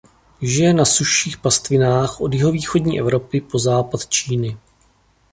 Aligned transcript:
Žije 0.41 0.73
na 0.73 0.85
sušších 0.85 1.37
pastvinách 1.37 2.21
od 2.21 2.33
jihovýchodní 2.33 2.99
Evropy 2.99 3.41
po 3.41 3.59
západ 3.59 4.07
Číny. 4.07 4.57